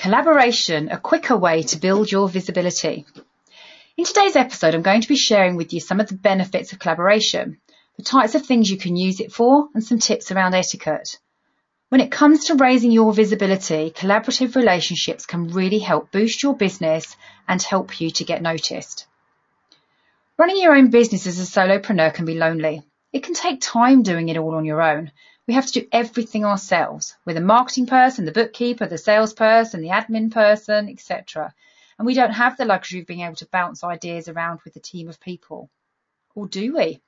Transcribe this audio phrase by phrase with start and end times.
[0.00, 3.04] Collaboration, a quicker way to build your visibility.
[3.98, 6.78] In today's episode, I'm going to be sharing with you some of the benefits of
[6.78, 7.58] collaboration,
[7.98, 11.18] the types of things you can use it for, and some tips around etiquette.
[11.90, 17.14] When it comes to raising your visibility, collaborative relationships can really help boost your business
[17.46, 19.06] and help you to get noticed.
[20.38, 22.82] Running your own business as a solopreneur can be lonely.
[23.12, 25.12] It can take time doing it all on your own,
[25.50, 27.16] we have to do everything ourselves.
[27.26, 31.52] We're the marketing person, the bookkeeper, the salesperson, the admin person, etc.
[31.98, 34.78] And we don't have the luxury of being able to bounce ideas around with a
[34.78, 35.68] team of people.
[36.36, 37.00] Or do we?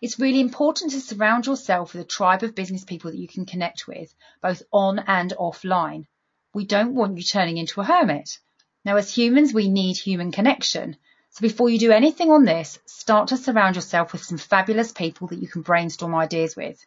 [0.00, 3.44] It's really important to surround yourself with a tribe of business people that you can
[3.44, 6.06] connect with, both on and offline.
[6.54, 8.38] We don't want you turning into a hermit.
[8.82, 10.96] Now, as humans, we need human connection.
[11.28, 15.26] So before you do anything on this, start to surround yourself with some fabulous people
[15.26, 16.82] that you can brainstorm ideas with.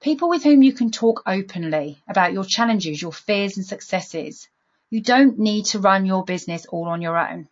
[0.00, 4.48] People with whom you can talk openly about your challenges, your fears and successes.
[4.90, 7.48] You don't need to run your business all on your own.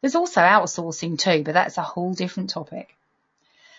[0.00, 2.96] There's also outsourcing too, but that's a whole different topic.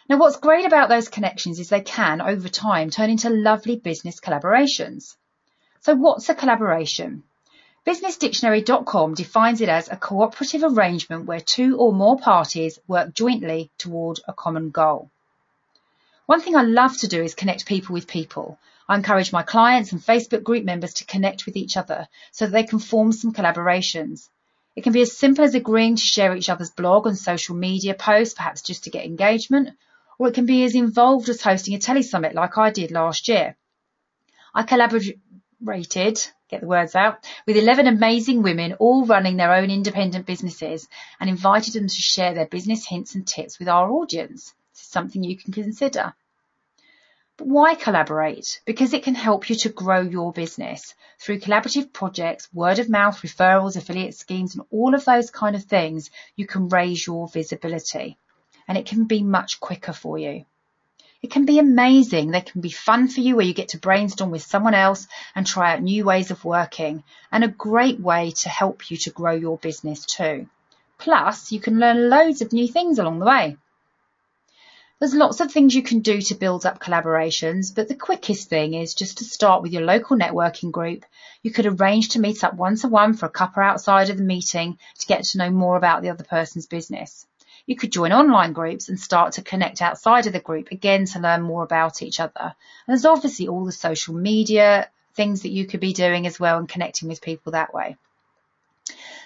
[0.08, 4.20] Now, what's great about those connections is they can, over time, turn into lovely business
[4.20, 5.16] collaborations.
[5.82, 7.24] So what's a collaboration?
[7.88, 14.20] BusinessDictionary.com defines it as a cooperative arrangement where two or more parties work jointly toward
[14.28, 15.10] a common goal.
[16.26, 18.58] One thing I love to do is connect people with people.
[18.88, 22.54] I encourage my clients and Facebook group members to connect with each other so that
[22.54, 24.30] they can form some collaborations.
[24.74, 27.94] It can be as simple as agreeing to share each other's blog and social media
[27.94, 29.72] posts, perhaps just to get engagement,
[30.18, 33.58] or it can be as involved as hosting a telesummit like I did last year.
[34.56, 40.26] I collaborated, get the words out, with 11 amazing women all running their own independent
[40.26, 40.88] businesses
[41.20, 44.54] and invited them to share their business hints and tips with our audience
[44.84, 46.14] something you can consider.
[47.38, 48.62] But why collaborate?
[48.66, 53.20] Because it can help you to grow your business through collaborative projects, word of mouth,
[53.22, 56.12] referrals, affiliate schemes, and all of those kind of things.
[56.36, 58.18] You can raise your visibility
[58.68, 60.46] and it can be much quicker for you.
[61.24, 62.32] It can be amazing.
[62.32, 65.48] They can be fun for you where you get to brainstorm with someone else and
[65.48, 69.32] try out new ways of working and a great way to help you to grow
[69.32, 70.50] your business too.
[70.98, 73.58] Plus, you can learn loads of new things along the way.
[75.04, 78.74] There's lots of things you can do to build up collaborations, but the quickest thing
[78.74, 81.04] is just to start with your local networking group.
[81.42, 84.24] You could arrange to meet up one to one for a cuppa outside of the
[84.24, 87.28] meeting to get to know more about the other person's business.
[87.66, 91.20] You could join online groups and start to connect outside of the group again to
[91.20, 92.40] learn more about each other.
[92.40, 92.54] And
[92.88, 96.70] there's obviously all the social media things that you could be doing as well and
[96.70, 97.98] connecting with people that way.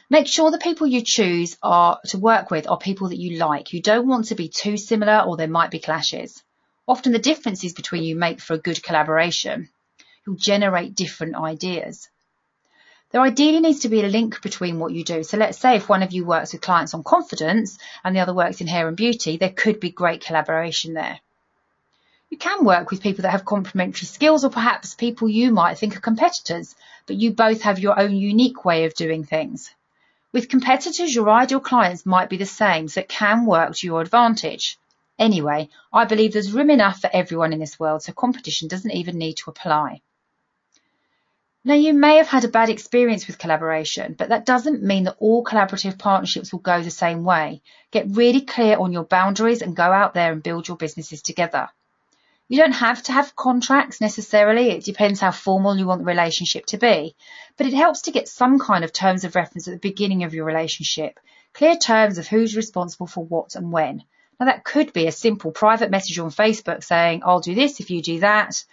[0.09, 3.73] Make sure the people you choose are to work with are people that you like.
[3.73, 6.41] You don't want to be too similar or there might be clashes.
[6.87, 9.67] Often the differences between you make for a good collaboration.
[10.25, 12.09] You'll generate different ideas.
[13.11, 15.23] There ideally needs to be a link between what you do.
[15.23, 18.33] So let's say if one of you works with clients on confidence and the other
[18.33, 21.19] works in hair and beauty, there could be great collaboration there.
[22.29, 25.97] You can work with people that have complementary skills or perhaps people you might think
[25.97, 26.75] are competitors,
[27.07, 29.69] but you both have your own unique way of doing things.
[30.33, 34.01] With competitors, your ideal clients might be the same, so it can work to your
[34.01, 34.77] advantage.
[35.17, 39.17] Anyway, I believe there's room enough for everyone in this world, so competition doesn't even
[39.17, 40.01] need to apply.
[41.63, 45.17] Now, you may have had a bad experience with collaboration, but that doesn't mean that
[45.19, 47.61] all collaborative partnerships will go the same way.
[47.91, 51.69] Get really clear on your boundaries and go out there and build your businesses together.
[52.49, 54.69] You don't have to have contracts necessarily.
[54.69, 57.15] It depends how formal you want the relationship to be.
[57.57, 60.33] But it helps to get some kind of terms of reference at the beginning of
[60.33, 61.19] your relationship.
[61.53, 64.03] Clear terms of who's responsible for what and when.
[64.39, 67.89] Now that could be a simple private message on Facebook saying, I'll do this if
[67.89, 68.63] you do that,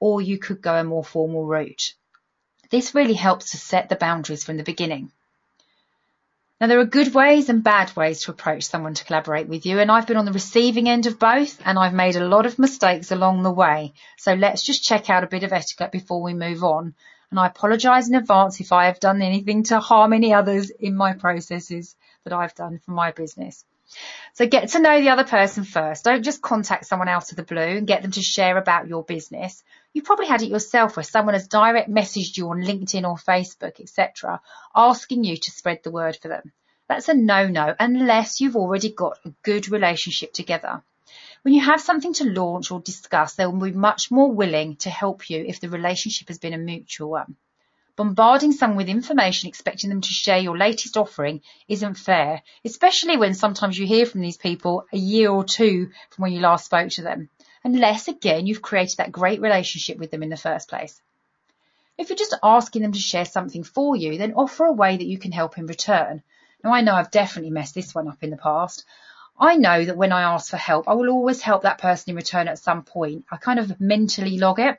[0.00, 1.94] or you could go a more formal route.
[2.70, 5.12] This really helps to set the boundaries from the beginning.
[6.60, 9.78] Now, there are good ways and bad ways to approach someone to collaborate with you,
[9.78, 12.58] and I've been on the receiving end of both, and I've made a lot of
[12.58, 13.94] mistakes along the way.
[14.18, 16.94] So let's just check out a bit of etiquette before we move on.
[17.30, 20.96] And I apologise in advance if I have done anything to harm any others in
[20.96, 23.64] my processes that I've done for my business.
[24.34, 26.04] So get to know the other person first.
[26.04, 29.02] Don't just contact someone out of the blue and get them to share about your
[29.02, 29.64] business.
[29.92, 33.80] You've probably had it yourself where someone has direct messaged you on LinkedIn or Facebook,
[33.80, 34.40] etc.,
[34.74, 36.52] asking you to spread the word for them.
[36.90, 40.82] That's a no-no unless you've already got a good relationship together.
[41.42, 44.90] When you have something to launch or discuss, they will be much more willing to
[44.90, 47.36] help you if the relationship has been a mutual one.
[47.94, 53.34] Bombarding someone with information expecting them to share your latest offering isn't fair, especially when
[53.34, 56.90] sometimes you hear from these people a year or two from when you last spoke
[56.90, 57.30] to them
[57.62, 61.00] unless again you've created that great relationship with them in the first place.
[61.96, 65.06] If you're just asking them to share something for you, then offer a way that
[65.06, 66.24] you can help in return.
[66.62, 68.84] Now, I know I've definitely messed this one up in the past.
[69.38, 72.16] I know that when I ask for help, I will always help that person in
[72.16, 73.24] return at some point.
[73.30, 74.78] I kind of mentally log it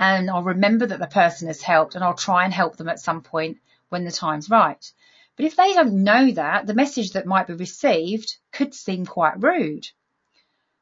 [0.00, 3.00] and I'll remember that the person has helped and I'll try and help them at
[3.00, 3.58] some point
[3.90, 4.92] when the time's right.
[5.36, 9.42] But if they don't know that, the message that might be received could seem quite
[9.42, 9.86] rude.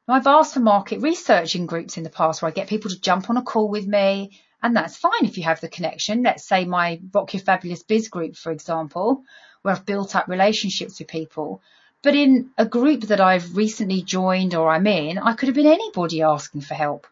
[0.07, 2.89] Now, I've asked for market research in groups in the past where I get people
[2.91, 6.23] to jump on a call with me, and that's fine if you have the connection.
[6.23, 9.23] Let's say my Rock Your Fabulous Biz group, for example,
[9.61, 11.61] where I've built up relationships with people.
[12.01, 15.67] But in a group that I've recently joined or I'm in, I could have been
[15.67, 17.07] anybody asking for help.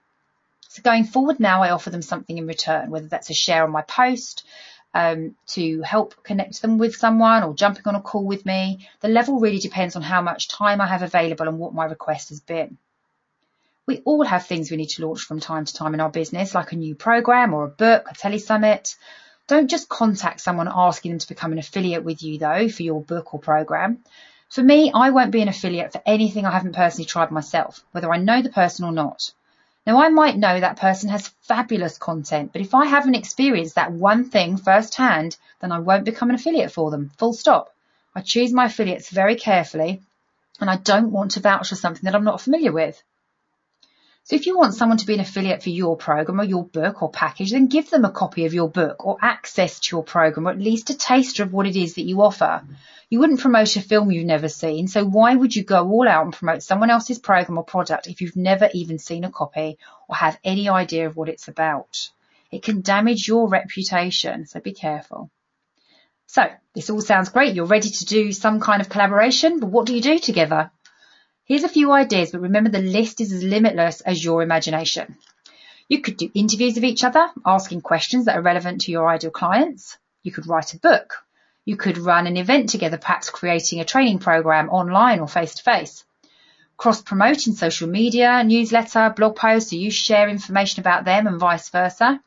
[0.70, 3.72] So going forward now, I offer them something in return, whether that's a share on
[3.72, 4.46] my post,
[4.94, 8.88] um, to help connect them with someone or jumping on a call with me.
[9.02, 12.30] The level really depends on how much time I have available and what my request
[12.30, 12.78] has been.
[13.86, 16.56] We all have things we need to launch from time to time in our business,
[16.56, 18.96] like a new program or a book, a telesummit.
[19.48, 23.02] Don't just contact someone asking them to become an affiliate with you though for your
[23.02, 24.04] book or program.
[24.50, 28.14] For me, I won't be an affiliate for anything I haven't personally tried myself, whether
[28.14, 29.32] I know the person or not.
[29.86, 33.94] Now, I might know that person has fabulous content, but if I haven't experienced that
[33.94, 37.12] one thing firsthand, then I won't become an affiliate for them.
[37.18, 37.74] Full stop.
[38.14, 40.02] I choose my affiliates very carefully,
[40.60, 43.02] and I don't want to vouch for something that I'm not familiar with.
[44.28, 47.02] So if you want someone to be an affiliate for your program or your book
[47.02, 50.50] or package, then give them a copy of your book or access to your program
[50.50, 52.62] or at least a taster of what it is that you offer.
[53.10, 56.26] You wouldn't promote a film you've never seen, so why would you go all out
[56.26, 59.78] and promote someone else's program or product if you've never even seen a copy
[60.10, 62.10] or have any idea of what it's about?
[62.52, 65.32] It can damage your reputation, so be careful.
[66.26, 66.46] So
[66.76, 67.56] this all sounds great.
[67.56, 70.70] You're ready to do some kind of collaboration, but what do you do together?
[71.48, 75.16] Here's a few ideas, but remember the list is as limitless as your imagination.
[75.88, 79.32] You could do interviews of each other, asking questions that are relevant to your ideal
[79.32, 79.98] clients.
[80.24, 81.24] You could write a book.
[81.64, 85.64] You could run an event together, perhaps creating a training program online or face to
[85.64, 86.04] face.
[86.76, 91.70] Cross promoting social media, newsletter, blog posts, so you share information about them and vice
[91.70, 92.20] versa.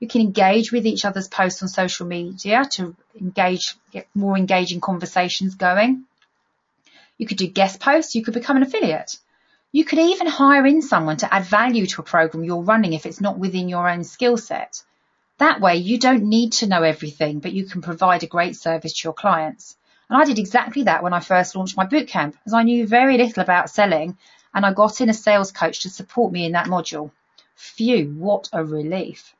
[0.00, 4.80] You can engage with each other's posts on social media to engage, get more engaging
[4.80, 6.04] conversations going.
[7.18, 8.14] You could do guest posts.
[8.14, 9.18] You could become an affiliate.
[9.72, 13.06] You could even hire in someone to add value to a program you're running if
[13.06, 14.82] it's not within your own skill set.
[15.38, 18.94] That way you don't need to know everything, but you can provide a great service
[18.94, 19.76] to your clients.
[20.08, 23.18] And I did exactly that when I first launched my bootcamp, as I knew very
[23.18, 24.16] little about selling
[24.54, 27.10] and I got in a sales coach to support me in that module.
[27.54, 29.35] Phew, what a relief.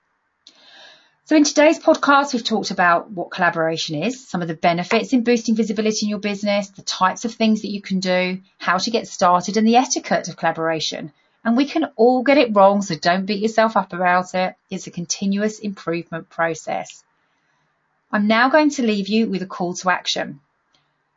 [1.29, 5.25] So in today's podcast, we've talked about what collaboration is, some of the benefits in
[5.25, 8.93] boosting visibility in your business, the types of things that you can do, how to
[8.93, 11.13] get started and the etiquette of collaboration.
[11.45, 14.55] And we can all get it wrong, so don't beat yourself up about it.
[14.71, 17.03] It's a continuous improvement process.
[18.13, 20.39] I'm now going to leave you with a call to action.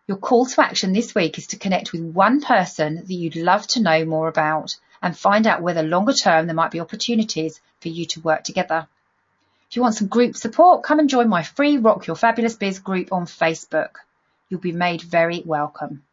[0.07, 3.67] Your call to action this week is to connect with one person that you'd love
[3.67, 7.89] to know more about and find out whether longer term there might be opportunities for
[7.89, 8.87] you to work together.
[9.69, 12.79] If you want some group support, come and join my free Rock Your Fabulous Biz
[12.79, 13.97] group on Facebook.
[14.49, 16.03] You'll be made very welcome.